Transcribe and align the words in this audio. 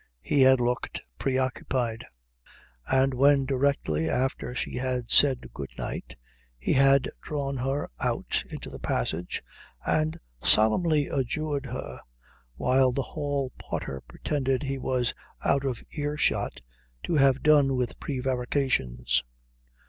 He 0.23 0.41
had 0.41 0.59
looked 0.59 0.99
preoccupied. 1.19 2.05
And 2.91 3.13
when 3.13 3.45
directly 3.45 4.09
after 4.09 4.49
it 4.49 4.55
she 4.57 4.81
said 5.07 5.53
good 5.53 5.69
night, 5.77 6.15
he 6.57 6.73
had 6.73 7.11
drawn 7.21 7.57
her 7.57 7.87
out 7.99 8.43
into 8.49 8.71
the 8.71 8.79
passage 8.79 9.43
and 9.85 10.19
solemnly 10.43 11.05
adjured 11.07 11.67
her, 11.67 11.99
while 12.55 12.91
the 12.91 13.03
hall 13.03 13.51
porter 13.59 14.01
pretended 14.07 14.63
he 14.63 14.79
was 14.79 15.13
out 15.45 15.63
of 15.65 15.83
ear 15.91 16.17
shot, 16.17 16.61
to 17.03 17.13
have 17.17 17.43
done 17.43 17.75
with 17.75 17.99
prevarications. 17.99 19.23